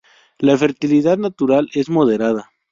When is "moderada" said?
1.91-2.49